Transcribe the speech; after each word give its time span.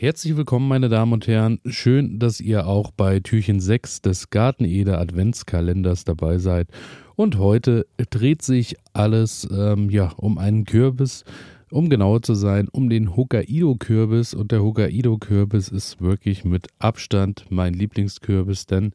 Herzlich 0.00 0.36
willkommen, 0.36 0.68
meine 0.68 0.88
Damen 0.88 1.12
und 1.12 1.26
Herren. 1.26 1.58
Schön, 1.66 2.20
dass 2.20 2.40
ihr 2.40 2.68
auch 2.68 2.92
bei 2.92 3.18
Türchen 3.18 3.58
6 3.58 4.00
des 4.00 4.30
Garteneder 4.30 5.00
Adventskalenders 5.00 6.04
dabei 6.04 6.38
seid. 6.38 6.68
Und 7.16 7.36
heute 7.38 7.84
dreht 8.08 8.42
sich 8.42 8.76
alles 8.92 9.48
ähm, 9.50 9.90
ja, 9.90 10.12
um 10.16 10.38
einen 10.38 10.66
Kürbis, 10.66 11.24
um 11.72 11.90
genauer 11.90 12.22
zu 12.22 12.34
sein, 12.34 12.68
um 12.70 12.88
den 12.88 13.16
Hokkaido-Kürbis. 13.16 14.34
Und 14.34 14.52
der 14.52 14.62
Hokkaido-Kürbis 14.62 15.68
ist 15.68 16.00
wirklich 16.00 16.44
mit 16.44 16.68
Abstand 16.78 17.46
mein 17.48 17.74
Lieblingskürbis, 17.74 18.66
denn 18.66 18.92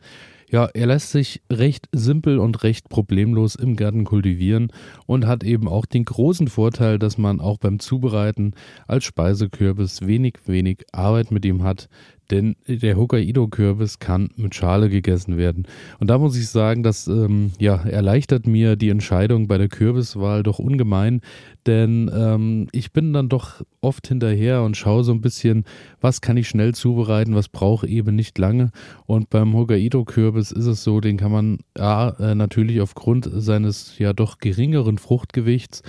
ja, 0.53 0.69
er 0.71 0.85
lässt 0.85 1.09
sich 1.09 1.41
recht 1.51 1.89
simpel 1.93 2.37
und 2.37 2.61
recht 2.61 2.87
problemlos 2.87 3.55
im 3.55 3.75
Garten 3.75 4.03
kultivieren 4.03 4.71
und 5.07 5.25
hat 5.25 5.43
eben 5.43 5.67
auch 5.67 5.87
den 5.87 6.05
großen 6.05 6.47
Vorteil, 6.47 6.99
dass 6.99 7.17
man 7.17 7.41
auch 7.41 7.57
beim 7.57 7.79
Zubereiten 7.79 8.53
als 8.87 9.03
Speisekürbis 9.03 10.05
wenig, 10.05 10.35
wenig 10.45 10.85
Arbeit 10.91 11.31
mit 11.31 11.43
ihm 11.43 11.63
hat, 11.63 11.89
denn 12.33 12.55
der 12.67 12.97
Hokkaido-Kürbis 12.97 13.99
kann 13.99 14.29
mit 14.35 14.55
Schale 14.55 14.89
gegessen 14.89 15.37
werden. 15.37 15.67
Und 15.99 16.09
da 16.09 16.17
muss 16.17 16.35
ich 16.35 16.49
sagen, 16.49 16.81
das 16.81 17.07
ähm, 17.07 17.51
ja, 17.59 17.75
erleichtert 17.75 18.47
mir 18.47 18.75
die 18.75 18.89
Entscheidung 18.89 19.47
bei 19.47 19.59
der 19.59 19.69
Kürbiswahl 19.69 20.41
doch 20.41 20.57
ungemein, 20.57 21.21
denn 21.67 22.09
ähm, 22.13 22.67
ich 22.71 22.91
bin 22.91 23.13
dann 23.13 23.29
doch 23.29 23.61
oft 23.81 24.07
hinterher 24.07 24.63
und 24.63 24.75
schaue 24.75 25.03
so 25.03 25.11
ein 25.11 25.21
bisschen, 25.21 25.63
was 26.01 26.21
kann 26.21 26.35
ich 26.35 26.49
schnell 26.49 26.73
zubereiten, 26.73 27.35
was 27.35 27.49
brauche 27.49 27.87
eben 27.87 28.15
nicht 28.15 28.37
lange. 28.39 28.71
Und 29.05 29.29
beim 29.29 29.53
Hokkaido-Kürbis 29.53 30.51
ist 30.51 30.65
es 30.65 30.83
so, 30.83 31.01
den 31.01 31.17
kann 31.17 31.31
man 31.31 31.59
ja, 31.77 32.09
äh, 32.19 32.33
natürlich 32.33 32.81
aufgrund 32.81 33.29
seines 33.31 33.99
ja 33.99 34.11
doch 34.13 34.39
geringeren 34.39 34.97
Fruchtgewichts 34.97 35.83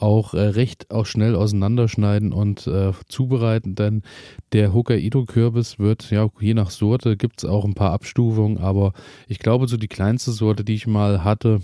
auch 0.00 0.34
äh, 0.34 0.40
recht 0.40 0.90
auch 0.90 1.06
schnell 1.06 1.34
auseinanderschneiden 1.34 2.32
und 2.32 2.66
äh, 2.66 2.92
zubereiten, 3.08 3.74
denn 3.74 4.02
der 4.52 4.72
Hokkaido-Kürbis 4.72 5.78
wird, 5.78 6.10
ja, 6.10 6.28
je 6.40 6.54
nach 6.54 6.70
Sorte 6.70 7.16
gibt 7.16 7.42
es 7.42 7.48
auch 7.48 7.64
ein 7.64 7.74
paar 7.74 7.92
Abstufungen, 7.92 8.58
aber 8.58 8.92
ich 9.28 9.38
glaube, 9.38 9.68
so 9.68 9.76
die 9.76 9.88
kleinste 9.88 10.32
Sorte, 10.32 10.64
die 10.64 10.74
ich 10.74 10.86
mal 10.86 11.24
hatte, 11.24 11.60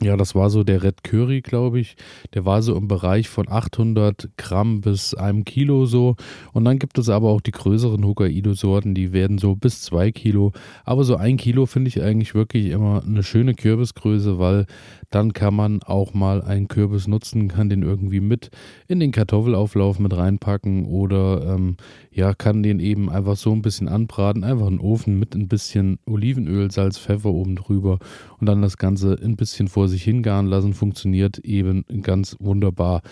ja, 0.00 0.16
das 0.16 0.34
war 0.34 0.48
so 0.48 0.62
der 0.62 0.82
Red 0.82 1.02
Curry, 1.02 1.40
glaube 1.40 1.80
ich. 1.80 1.96
Der 2.34 2.44
war 2.44 2.62
so 2.62 2.76
im 2.76 2.86
Bereich 2.86 3.28
von 3.28 3.48
800 3.48 4.30
Gramm 4.36 4.80
bis 4.80 5.14
einem 5.14 5.44
Kilo 5.44 5.86
so. 5.86 6.14
Und 6.52 6.64
dann 6.64 6.78
gibt 6.78 6.98
es 6.98 7.08
aber 7.08 7.30
auch 7.30 7.40
die 7.40 7.50
größeren 7.50 8.04
Hokkaido-Sorten, 8.04 8.94
die 8.94 9.12
werden 9.12 9.38
so 9.38 9.56
bis 9.56 9.82
zwei 9.82 10.12
Kilo. 10.12 10.52
Aber 10.84 11.02
so 11.02 11.16
ein 11.16 11.36
Kilo 11.36 11.66
finde 11.66 11.88
ich 11.88 12.00
eigentlich 12.00 12.34
wirklich 12.34 12.66
immer 12.66 13.02
eine 13.04 13.24
schöne 13.24 13.54
Kürbisgröße, 13.54 14.38
weil 14.38 14.66
dann 15.10 15.32
kann 15.32 15.54
man 15.54 15.82
auch 15.82 16.14
mal 16.14 16.42
einen 16.42 16.68
Kürbis 16.68 17.08
nutzen, 17.08 17.48
kann 17.48 17.68
den 17.68 17.82
irgendwie 17.82 18.20
mit 18.20 18.50
in 18.86 19.00
den 19.00 19.10
Kartoffelauflauf 19.10 19.98
mit 19.98 20.16
reinpacken 20.16 20.84
oder 20.86 21.54
ähm, 21.54 21.76
ja, 22.12 22.34
kann 22.34 22.62
den 22.62 22.78
eben 22.78 23.08
einfach 23.10 23.36
so 23.36 23.52
ein 23.52 23.62
bisschen 23.62 23.88
anbraten, 23.88 24.44
einfach 24.44 24.66
einen 24.66 24.80
Ofen 24.80 25.18
mit 25.18 25.34
ein 25.34 25.48
bisschen 25.48 25.98
Olivenöl, 26.06 26.70
Salz, 26.70 26.98
Pfeffer 26.98 27.30
oben 27.30 27.56
drüber 27.56 27.98
und 28.38 28.46
dann 28.46 28.62
das 28.62 28.76
Ganze 28.76 29.18
ein 29.22 29.36
bisschen 29.36 29.68
vor 29.68 29.87
sich 29.88 30.02
hingaren 30.04 30.46
lassen, 30.46 30.74
funktioniert 30.74 31.38
eben 31.38 31.84
ganz 32.02 32.36
wunderbar. 32.38 33.02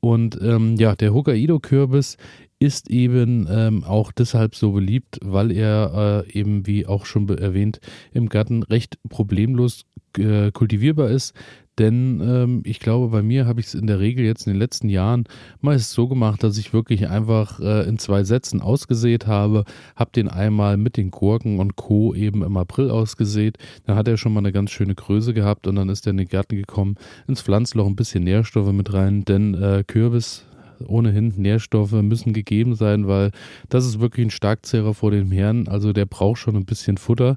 Und 0.00 0.38
ähm, 0.40 0.76
ja, 0.76 0.94
der 0.94 1.12
Hokkaido-Kürbis 1.12 2.16
ist 2.58 2.90
eben 2.90 3.46
ähm, 3.50 3.84
auch 3.84 4.12
deshalb 4.12 4.54
so 4.54 4.72
beliebt, 4.72 5.18
weil 5.22 5.50
er 5.52 6.24
äh, 6.26 6.32
eben, 6.32 6.66
wie 6.66 6.86
auch 6.86 7.04
schon 7.04 7.28
erwähnt, 7.28 7.80
im 8.12 8.28
Garten 8.28 8.62
recht 8.62 8.98
problemlos 9.08 9.84
äh, 10.16 10.50
kultivierbar 10.52 11.10
ist. 11.10 11.34
Denn 11.78 12.22
ähm, 12.22 12.62
ich 12.64 12.80
glaube, 12.80 13.08
bei 13.08 13.22
mir 13.22 13.46
habe 13.46 13.60
ich 13.60 13.66
es 13.66 13.74
in 13.74 13.86
der 13.86 14.00
Regel 14.00 14.24
jetzt 14.24 14.46
in 14.46 14.54
den 14.54 14.58
letzten 14.58 14.88
Jahren 14.88 15.24
meist 15.60 15.90
so 15.90 16.08
gemacht, 16.08 16.42
dass 16.42 16.56
ich 16.56 16.72
wirklich 16.72 17.08
einfach 17.08 17.60
äh, 17.60 17.86
in 17.86 17.98
zwei 17.98 18.24
Sätzen 18.24 18.62
ausgesät 18.62 19.26
habe, 19.26 19.64
habe 19.94 20.10
den 20.12 20.28
einmal 20.28 20.78
mit 20.78 20.96
den 20.96 21.10
Gurken 21.10 21.58
und 21.58 21.76
Co. 21.76 22.14
eben 22.14 22.42
im 22.42 22.56
April 22.56 22.90
ausgesät. 22.90 23.58
Dann 23.84 23.96
hat 23.96 24.08
er 24.08 24.16
schon 24.16 24.32
mal 24.32 24.40
eine 24.40 24.52
ganz 24.52 24.70
schöne 24.70 24.94
Größe 24.94 25.34
gehabt 25.34 25.66
und 25.66 25.76
dann 25.76 25.90
ist 25.90 26.06
er 26.06 26.12
in 26.12 26.16
den 26.16 26.28
Garten 26.28 26.56
gekommen, 26.56 26.94
ins 27.28 27.42
Pflanzloch 27.42 27.86
ein 27.86 27.96
bisschen 27.96 28.24
Nährstoffe 28.24 28.72
mit 28.72 28.94
rein, 28.94 29.26
denn 29.26 29.52
äh, 29.54 29.84
Kürbis 29.86 30.46
ohnehin 30.86 31.32
Nährstoffe 31.36 31.92
müssen 31.92 32.32
gegeben 32.32 32.74
sein, 32.74 33.06
weil 33.06 33.30
das 33.68 33.86
ist 33.86 34.00
wirklich 34.00 34.26
ein 34.26 34.30
Starkzehrer 34.30 34.94
vor 34.94 35.10
dem 35.10 35.30
Herrn. 35.30 35.68
Also 35.68 35.92
der 35.92 36.06
braucht 36.06 36.38
schon 36.38 36.56
ein 36.56 36.64
bisschen 36.64 36.96
Futter. 36.96 37.36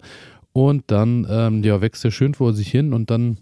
Und 0.51 0.83
dann 0.87 1.27
ähm, 1.29 1.63
ja, 1.63 1.79
wächst 1.81 2.03
er 2.03 2.11
schön 2.11 2.33
vor 2.33 2.53
sich 2.53 2.69
hin 2.69 2.93
und 2.93 3.11
dann 3.11 3.37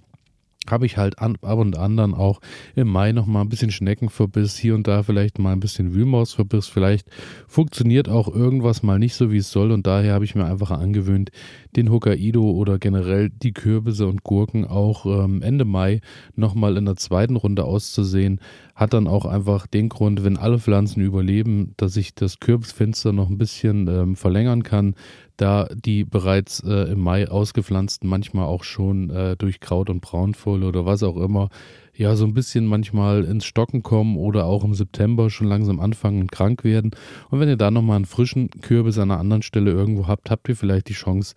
habe 0.71 0.85
ich 0.85 0.97
halt 0.97 1.19
ab 1.19 1.37
und 1.41 1.77
an 1.77 1.97
dann 1.97 2.13
auch 2.13 2.39
im 2.75 2.87
Mai 2.87 3.11
noch 3.11 3.25
mal 3.25 3.41
ein 3.41 3.49
bisschen 3.49 3.71
Schneckenverbiss, 3.71 4.57
hier 4.57 4.75
und 4.75 4.87
da 4.87 5.03
vielleicht 5.03 5.39
mal 5.39 5.51
ein 5.51 5.59
bisschen 5.59 5.93
Wühlmausverbiss. 5.93 6.67
Vielleicht 6.67 7.07
funktioniert 7.47 8.09
auch 8.09 8.27
irgendwas 8.27 8.83
mal 8.83 8.99
nicht 8.99 9.15
so, 9.15 9.31
wie 9.31 9.37
es 9.37 9.51
soll 9.51 9.71
und 9.71 9.87
daher 9.87 10.13
habe 10.13 10.25
ich 10.25 10.35
mir 10.35 10.45
einfach 10.45 10.71
angewöhnt, 10.71 11.31
den 11.75 11.91
Hokkaido 11.91 12.51
oder 12.51 12.79
generell 12.79 13.29
die 13.29 13.53
Kürbisse 13.53 14.07
und 14.07 14.23
Gurken 14.23 14.65
auch 14.65 15.05
ähm, 15.05 15.41
Ende 15.41 15.65
Mai 15.65 16.01
nochmal 16.35 16.77
in 16.77 16.85
der 16.85 16.95
zweiten 16.95 17.35
Runde 17.35 17.63
auszusehen. 17.63 18.41
Hat 18.75 18.93
dann 18.93 19.07
auch 19.07 19.25
einfach 19.25 19.67
den 19.67 19.89
Grund, 19.89 20.23
wenn 20.23 20.37
alle 20.37 20.59
Pflanzen 20.59 21.01
überleben, 21.01 21.73
dass 21.77 21.97
ich 21.97 22.15
das 22.15 22.39
Kürbisfenster 22.39 23.11
noch 23.13 23.29
ein 23.29 23.37
bisschen 23.37 23.87
ähm, 23.87 24.15
verlängern 24.15 24.63
kann, 24.63 24.95
da 25.37 25.67
die 25.73 26.03
bereits 26.03 26.61
äh, 26.63 26.91
im 26.91 26.99
Mai 26.99 27.29
ausgepflanzten 27.29 28.09
manchmal 28.09 28.45
auch 28.45 28.63
schon 28.63 29.09
äh, 29.09 29.37
durch 29.37 29.59
Kraut 29.59 29.89
und 29.89 30.01
Braunfohl 30.01 30.63
oder 30.63 30.85
was 30.85 31.03
auch 31.03 31.17
immer 31.17 31.49
ja 31.95 32.15
so 32.15 32.25
ein 32.25 32.33
bisschen 32.33 32.65
manchmal 32.65 33.23
ins 33.23 33.45
Stocken 33.45 33.81
kommen 33.81 34.17
oder 34.17 34.45
auch 34.45 34.63
im 34.63 34.73
September 34.73 35.29
schon 35.29 35.47
langsam 35.47 35.79
anfangen 35.79 36.27
krank 36.27 36.63
werden. 36.63 36.91
Und 37.29 37.39
wenn 37.39 37.49
ihr 37.49 37.57
da 37.57 37.71
nochmal 37.71 37.97
einen 37.97 38.05
frischen 38.05 38.49
Kürbis 38.49 38.97
an 38.97 39.11
einer 39.11 39.19
anderen 39.19 39.41
Stelle 39.41 39.71
irgendwo 39.71 40.07
habt, 40.07 40.29
habt 40.29 40.47
ihr 40.49 40.55
vielleicht 40.55 40.89
die 40.89 40.93
Chance, 40.93 41.33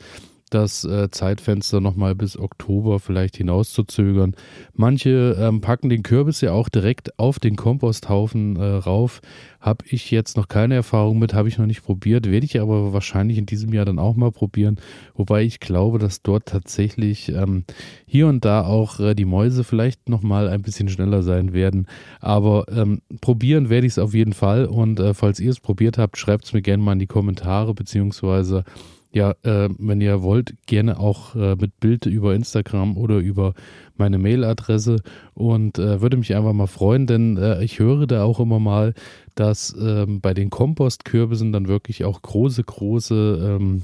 das 0.50 0.84
äh, 0.84 1.10
Zeitfenster 1.10 1.80
nochmal 1.80 2.14
bis 2.14 2.38
Oktober 2.38 3.00
vielleicht 3.00 3.36
hinauszuzögern. 3.36 4.34
Manche 4.74 5.36
ähm, 5.38 5.60
packen 5.60 5.88
den 5.88 6.02
Kürbis 6.02 6.40
ja 6.40 6.52
auch 6.52 6.68
direkt 6.68 7.18
auf 7.18 7.38
den 7.38 7.56
Komposthaufen 7.56 8.56
äh, 8.56 8.64
rauf. 8.64 9.20
Habe 9.60 9.84
ich 9.88 10.10
jetzt 10.10 10.36
noch 10.36 10.48
keine 10.48 10.74
Erfahrung 10.74 11.18
mit, 11.18 11.34
habe 11.34 11.48
ich 11.48 11.58
noch 11.58 11.66
nicht 11.66 11.84
probiert, 11.84 12.30
werde 12.30 12.46
ich 12.46 12.60
aber 12.60 12.92
wahrscheinlich 12.92 13.38
in 13.38 13.46
diesem 13.46 13.72
Jahr 13.72 13.84
dann 13.84 13.98
auch 13.98 14.16
mal 14.16 14.32
probieren. 14.32 14.78
Wobei 15.14 15.42
ich 15.42 15.60
glaube, 15.60 15.98
dass 15.98 16.22
dort 16.22 16.46
tatsächlich 16.46 17.28
ähm, 17.30 17.64
hier 18.06 18.26
und 18.26 18.44
da 18.44 18.64
auch 18.64 19.00
äh, 19.00 19.14
die 19.14 19.26
Mäuse 19.26 19.64
vielleicht 19.64 20.08
nochmal 20.08 20.48
ein 20.48 20.62
bisschen 20.62 20.88
schneller 20.88 21.22
sein 21.22 21.52
werden. 21.52 21.86
Aber 22.20 22.66
ähm, 22.74 23.02
probieren 23.20 23.68
werde 23.68 23.86
ich 23.86 23.92
es 23.92 23.98
auf 23.98 24.14
jeden 24.14 24.32
Fall. 24.32 24.64
Und 24.64 24.98
äh, 24.98 25.14
falls 25.14 25.40
ihr 25.40 25.50
es 25.50 25.60
probiert 25.60 25.98
habt, 25.98 26.16
schreibt 26.16 26.44
es 26.46 26.52
mir 26.52 26.62
gerne 26.62 26.82
mal 26.82 26.94
in 26.94 26.98
die 26.98 27.06
Kommentare, 27.06 27.74
beziehungsweise 27.74 28.64
ja, 29.12 29.32
äh, 29.42 29.68
wenn 29.78 30.00
ihr 30.00 30.22
wollt, 30.22 30.54
gerne 30.66 30.98
auch 30.98 31.34
äh, 31.34 31.56
mit 31.56 31.80
Bild 31.80 32.06
über 32.06 32.34
Instagram 32.34 32.96
oder 32.96 33.18
über 33.18 33.54
meine 33.96 34.18
Mailadresse. 34.18 34.96
Und 35.34 35.78
äh, 35.78 36.00
würde 36.00 36.16
mich 36.16 36.34
einfach 36.34 36.52
mal 36.52 36.66
freuen, 36.66 37.06
denn 37.06 37.36
äh, 37.36 37.62
ich 37.64 37.78
höre 37.78 38.06
da 38.06 38.22
auch 38.22 38.38
immer 38.38 38.60
mal, 38.60 38.94
dass 39.34 39.74
ähm, 39.80 40.20
bei 40.20 40.34
den 40.34 40.50
Kompostkürbissen 40.50 41.52
dann 41.52 41.66
wirklich 41.66 42.04
auch 42.04 42.22
große, 42.22 42.62
große 42.62 43.56
ähm, 43.58 43.82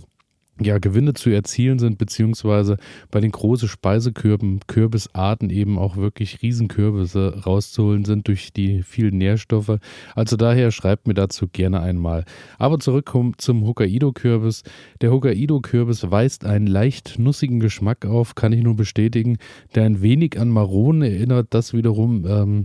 ja, 0.61 0.79
Gewinne 0.79 1.13
zu 1.13 1.31
erzielen 1.31 1.79
sind, 1.79 1.99
beziehungsweise 1.99 2.79
bei 3.11 3.21
den 3.21 3.31
großen 3.31 3.69
Speisekürben, 3.69 4.61
Kürbisarten 4.67 5.51
eben 5.51 5.79
auch 5.79 5.97
wirklich 5.97 6.41
Riesenkürbisse 6.43 7.43
rauszuholen 7.45 8.05
sind 8.05 8.27
durch 8.29 8.53
die 8.53 8.83
vielen 8.83 9.19
Nährstoffe. 9.19 9.79
Also 10.15 10.37
daher 10.37 10.71
schreibt 10.71 11.07
mir 11.07 11.15
dazu 11.15 11.47
gerne 11.47 11.81
einmal. 11.81 12.25
Aber 12.59 12.79
zurück 12.79 13.13
zum 13.39 13.67
Hokkaido-Kürbis. 13.67 14.63
Der 15.01 15.11
Hokkaido-Kürbis 15.11 16.11
weist 16.11 16.45
einen 16.45 16.67
leicht 16.67 17.19
nussigen 17.19 17.61
Geschmack 17.61 18.07
auf, 18.07 18.35
kann 18.35 18.53
ich 18.53 18.63
nur 18.63 18.77
bestätigen, 18.77 19.37
der 19.75 19.85
ein 19.85 20.01
wenig 20.01 20.41
an 20.41 20.49
Maronen 20.49 21.03
erinnert. 21.03 21.49
Das 21.51 21.75
wiederum 21.75 22.25
ähm, 22.27 22.65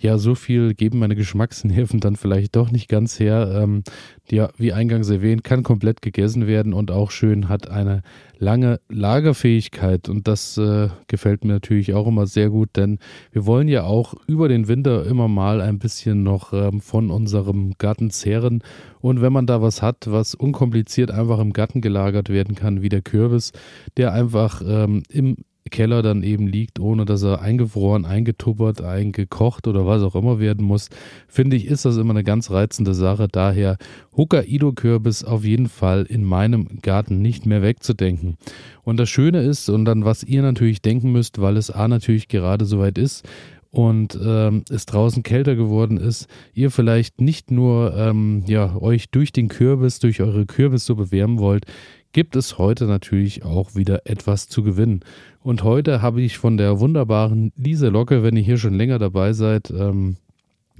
ja, 0.00 0.16
so 0.16 0.34
viel 0.34 0.74
geben 0.74 0.98
meine 0.98 1.14
Geschmacksnerven 1.14 2.00
dann 2.00 2.16
vielleicht 2.16 2.56
doch 2.56 2.70
nicht 2.70 2.88
ganz 2.88 3.20
her. 3.20 3.60
Ähm, 3.62 3.84
ja, 4.30 4.48
wie 4.56 4.72
eingangs 4.72 5.10
erwähnt, 5.10 5.44
kann 5.44 5.62
komplett 5.62 6.00
gegessen 6.00 6.46
werden 6.46 6.72
und 6.72 6.90
auch 6.90 7.10
schön 7.10 7.48
hat 7.48 7.68
eine 7.68 8.02
lange 8.38 8.80
Lagerfähigkeit 8.88 10.08
und 10.08 10.26
das 10.26 10.56
äh, 10.56 10.88
gefällt 11.08 11.44
mir 11.44 11.52
natürlich 11.52 11.92
auch 11.92 12.06
immer 12.06 12.26
sehr 12.26 12.48
gut, 12.48 12.70
denn 12.76 12.98
wir 13.32 13.44
wollen 13.44 13.68
ja 13.68 13.84
auch 13.84 14.14
über 14.26 14.48
den 14.48 14.68
Winter 14.68 15.04
immer 15.04 15.28
mal 15.28 15.60
ein 15.60 15.78
bisschen 15.78 16.22
noch 16.22 16.54
ähm, 16.54 16.80
von 16.80 17.10
unserem 17.10 17.74
Garten 17.76 18.10
zehren 18.10 18.62
und 19.00 19.20
wenn 19.20 19.32
man 19.32 19.46
da 19.46 19.60
was 19.60 19.82
hat, 19.82 20.10
was 20.10 20.34
unkompliziert 20.34 21.10
einfach 21.10 21.40
im 21.40 21.52
Garten 21.52 21.82
gelagert 21.82 22.30
werden 22.30 22.54
kann, 22.54 22.80
wie 22.80 22.88
der 22.88 23.02
Kürbis, 23.02 23.52
der 23.98 24.14
einfach 24.14 24.62
ähm, 24.64 25.02
im 25.10 25.36
Keller 25.70 26.02
dann 26.02 26.22
eben 26.22 26.46
liegt, 26.46 26.78
ohne 26.78 27.04
dass 27.04 27.22
er 27.22 27.40
eingefroren, 27.40 28.04
eingetuppert, 28.04 28.82
eingekocht 28.82 29.66
oder 29.66 29.86
was 29.86 30.02
auch 30.02 30.14
immer 30.14 30.40
werden 30.40 30.66
muss, 30.66 30.88
finde 31.28 31.56
ich, 31.56 31.66
ist 31.66 31.84
das 31.84 31.96
immer 31.96 32.10
eine 32.10 32.24
ganz 32.24 32.50
reizende 32.50 32.94
Sache. 32.94 33.28
Daher 33.30 33.76
Hokkaido-Kürbis 34.16 35.24
auf 35.24 35.44
jeden 35.44 35.68
Fall 35.68 36.04
in 36.04 36.24
meinem 36.24 36.80
Garten 36.82 37.22
nicht 37.22 37.46
mehr 37.46 37.62
wegzudenken. 37.62 38.36
Und 38.82 38.98
das 38.98 39.08
Schöne 39.08 39.42
ist, 39.42 39.68
und 39.68 39.84
dann 39.84 40.04
was 40.04 40.22
ihr 40.22 40.42
natürlich 40.42 40.82
denken 40.82 41.12
müsst, 41.12 41.40
weil 41.40 41.56
es 41.56 41.70
A 41.70 41.88
natürlich 41.88 42.28
gerade 42.28 42.64
soweit 42.64 42.98
ist, 42.98 43.26
und 43.70 44.18
ähm, 44.22 44.64
es 44.68 44.84
draußen 44.86 45.22
kälter 45.22 45.54
geworden 45.54 45.96
ist, 45.96 46.26
ihr 46.54 46.70
vielleicht 46.70 47.20
nicht 47.20 47.50
nur 47.50 47.96
ähm, 47.96 48.42
ja, 48.46 48.76
euch 48.76 49.10
durch 49.10 49.32
den 49.32 49.48
Kürbis, 49.48 50.00
durch 50.00 50.20
eure 50.20 50.44
Kürbissuppe 50.44 51.12
wärmen 51.12 51.38
wollt, 51.38 51.66
gibt 52.12 52.36
es 52.36 52.58
heute 52.58 52.86
natürlich 52.86 53.44
auch 53.44 53.74
wieder 53.74 54.06
etwas 54.06 54.48
zu 54.48 54.62
gewinnen. 54.62 55.00
Und 55.42 55.62
heute 55.62 56.02
habe 56.02 56.22
ich 56.22 56.38
von 56.38 56.56
der 56.56 56.80
wunderbaren 56.80 57.52
Lise 57.56 57.88
Locke, 57.88 58.22
wenn 58.22 58.36
ihr 58.36 58.42
hier 58.42 58.58
schon 58.58 58.74
länger 58.74 58.98
dabei 58.98 59.32
seid, 59.32 59.70
ähm, 59.70 60.16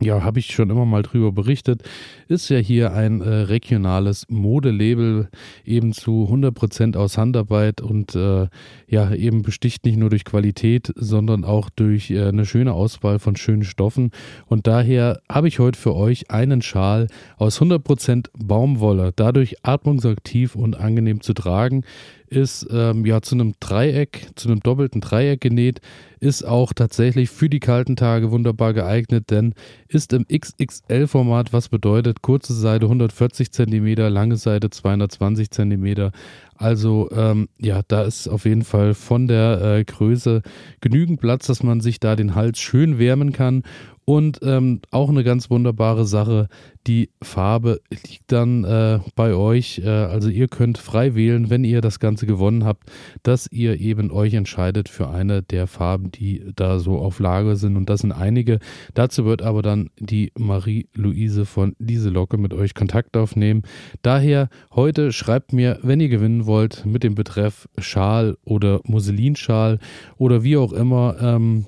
ja, 0.03 0.23
habe 0.23 0.39
ich 0.39 0.47
schon 0.47 0.71
immer 0.71 0.87
mal 0.87 1.03
drüber 1.03 1.31
berichtet, 1.31 1.83
ist 2.29 2.49
ja 2.49 2.59
hier 2.59 2.93
ein 2.93 3.21
äh, 3.21 3.29
regionales 3.29 4.27
Modelabel, 4.29 5.29
eben 5.65 5.93
zu 5.93 6.29
100% 6.31 6.97
aus 6.97 7.19
Handarbeit 7.19 7.81
und 7.81 8.15
äh, 8.15 8.49
ja, 8.89 9.13
eben 9.13 9.43
besticht 9.43 9.85
nicht 9.85 9.99
nur 9.99 10.11
durch 10.11 10.25
Qualität, 10.25 10.93
sondern 10.97 11.45
auch 11.45 11.69
durch 11.69 12.11
äh, 12.11 12.29
eine 12.29 12.47
schöne 12.47 12.73
Auswahl 12.73 13.19
von 13.19 13.37
schönen 13.37 13.65
Stoffen. 13.65 14.11
Und 14.47 14.67
daher 14.67 15.21
habe 15.31 15.49
ich 15.49 15.59
heute 15.59 15.79
für 15.79 15.95
euch 15.95 16.31
einen 16.31 16.63
Schal 16.63 17.09
aus 17.37 17.61
100% 17.61 18.29
Baumwolle, 18.39 19.13
dadurch 19.15 19.57
atmungsaktiv 19.65 20.57
und 20.57 20.77
angenehm 20.77 21.21
zu 21.21 21.35
tragen 21.35 21.85
ist 22.31 22.67
ähm, 22.71 23.05
ja 23.05 23.21
zu 23.21 23.35
einem 23.35 23.55
Dreieck, 23.59 24.29
zu 24.37 24.49
einem 24.49 24.61
doppelten 24.61 25.01
Dreieck 25.01 25.41
genäht, 25.41 25.81
ist 26.21 26.47
auch 26.47 26.73
tatsächlich 26.73 27.29
für 27.31 27.49
die 27.49 27.61
kalten 27.61 27.97
Tage 27.97 28.31
wunderbar 28.31 28.73
geeignet, 28.73 29.31
denn 29.31 29.55
ist 29.89 30.13
im 30.13 30.27
XXL-Format, 30.29 31.53
was 31.53 31.69
bedeutet 31.69 32.23
kurze 32.23 32.55
Seite 32.55 32.87
140 32.87 33.51
cm, 33.51 33.95
lange 34.13 34.37
Seite 34.37 34.71
220 34.71 35.51
cm. 35.51 36.11
Also 36.55 37.11
ähm, 37.13 37.49
ja, 37.59 37.81
da 37.89 38.03
ist 38.03 38.29
auf 38.29 38.45
jeden 38.45 38.65
Fall 38.65 38.95
von 38.95 39.27
der 39.27 39.63
äh, 39.63 39.85
Größe 39.85 40.43
genügend 40.81 41.21
Platz, 41.21 41.47
dass 41.47 41.63
man 41.63 41.81
sich 41.81 42.01
da 42.01 42.17
den 42.17 42.35
Hals 42.35 42.59
schön 42.59 42.99
wärmen 42.99 43.33
kann 43.33 43.63
und 44.11 44.41
ähm, 44.43 44.81
auch 44.91 45.09
eine 45.09 45.23
ganz 45.23 45.51
wunderbare 45.51 46.05
Sache, 46.05 46.49
die 46.89 47.11
Farbe 47.23 47.81
liegt 47.91 48.33
dann 48.33 48.65
äh, 48.65 48.99
bei 49.15 49.35
euch. 49.35 49.83
Äh, 49.85 49.89
also 49.89 50.29
ihr 50.29 50.49
könnt 50.49 50.79
frei 50.79 51.15
wählen, 51.15 51.49
wenn 51.49 51.63
ihr 51.63 51.81
das 51.81 52.01
Ganze 52.01 52.27
gewonnen 52.27 52.65
habt, 52.65 52.91
dass 53.23 53.47
ihr 53.53 53.79
eben 53.81 54.11
euch 54.11 54.35
entscheidet 54.35 54.89
für 54.89 55.11
eine 55.11 55.45
der 55.45 55.69
Farben, 55.69 56.11
die 56.11 56.43
da 56.57 56.81
so 56.81 56.99
auf 56.99 57.21
Lager 57.21 57.55
sind. 57.55 57.77
Und 57.77 57.89
das 57.89 58.01
sind 58.01 58.11
einige. 58.11 58.59
Dazu 58.95 59.27
wird 59.27 59.43
aber 59.43 59.63
dann 59.63 59.91
die 60.01 60.33
Marie-Louise 60.37 61.47
von 61.47 61.77
Lieselocke 61.79 62.37
mit 62.37 62.53
euch 62.53 62.75
Kontakt 62.75 63.17
aufnehmen. 63.17 63.63
Daher 64.03 64.49
heute 64.75 65.13
schreibt 65.13 65.53
mir, 65.53 65.79
wenn 65.85 66.01
ihr 66.01 66.09
gewinnen 66.09 66.47
wollt, 66.47 66.85
mit 66.85 67.05
dem 67.05 67.15
Betreff 67.15 67.69
Schal 67.79 68.37
oder 68.43 68.81
Musselinschal 68.83 69.79
oder 70.19 70.43
wie 70.43 70.57
auch 70.57 70.73
immer. 70.73 71.15
Ähm, 71.21 71.67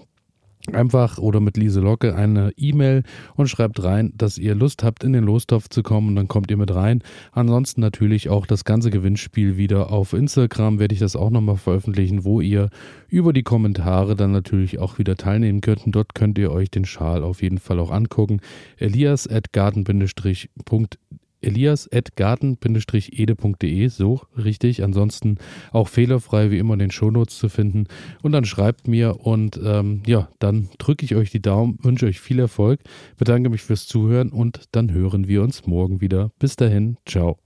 einfach 0.72 1.18
oder 1.18 1.40
mit 1.40 1.56
Lise 1.56 1.80
Locke 1.80 2.14
eine 2.14 2.52
E-Mail 2.56 3.02
und 3.34 3.48
schreibt 3.48 3.82
rein, 3.82 4.12
dass 4.16 4.38
ihr 4.38 4.54
Lust 4.54 4.84
habt, 4.84 5.04
in 5.04 5.12
den 5.12 5.24
Lostopf 5.24 5.68
zu 5.68 5.82
kommen 5.82 6.08
und 6.08 6.16
dann 6.16 6.28
kommt 6.28 6.50
ihr 6.50 6.56
mit 6.56 6.74
rein. 6.74 7.02
Ansonsten 7.32 7.80
natürlich 7.80 8.28
auch 8.28 8.46
das 8.46 8.64
ganze 8.64 8.90
Gewinnspiel 8.90 9.56
wieder 9.56 9.90
auf 9.90 10.12
Instagram 10.12 10.78
werde 10.78 10.94
ich 10.94 11.00
das 11.00 11.16
auch 11.16 11.30
nochmal 11.30 11.56
veröffentlichen, 11.56 12.24
wo 12.24 12.40
ihr 12.40 12.70
über 13.08 13.32
die 13.32 13.42
Kommentare 13.42 14.16
dann 14.16 14.32
natürlich 14.32 14.78
auch 14.78 14.98
wieder 14.98 15.16
teilnehmen 15.16 15.60
könnt. 15.60 15.86
Und 15.86 15.92
dort 15.92 16.14
könnt 16.14 16.38
ihr 16.38 16.52
euch 16.52 16.70
den 16.70 16.84
Schal 16.84 17.22
auf 17.22 17.42
jeden 17.42 17.58
Fall 17.58 17.78
auch 17.78 17.90
angucken. 17.90 18.40
Elias 18.78 19.28
at 19.28 19.52
garten-.de 19.52 21.21
elias.garten-ede.de, 21.42 23.88
so 23.88 24.20
richtig. 24.36 24.82
Ansonsten 24.82 25.38
auch 25.72 25.88
fehlerfrei 25.88 26.50
wie 26.50 26.58
immer 26.58 26.74
in 26.74 26.80
den 26.80 26.90
Shownotes 26.90 27.38
zu 27.38 27.48
finden. 27.48 27.86
Und 28.22 28.32
dann 28.32 28.44
schreibt 28.44 28.88
mir 28.88 29.24
und 29.24 29.60
ähm, 29.62 30.02
ja, 30.06 30.28
dann 30.38 30.68
drücke 30.78 31.04
ich 31.04 31.14
euch 31.14 31.30
die 31.30 31.42
Daumen, 31.42 31.78
wünsche 31.82 32.06
euch 32.06 32.20
viel 32.20 32.38
Erfolg, 32.38 32.80
bedanke 33.16 33.50
mich 33.50 33.62
fürs 33.62 33.86
Zuhören 33.86 34.30
und 34.30 34.62
dann 34.72 34.92
hören 34.92 35.28
wir 35.28 35.42
uns 35.42 35.66
morgen 35.66 36.00
wieder. 36.00 36.30
Bis 36.38 36.56
dahin, 36.56 36.96
ciao. 37.06 37.38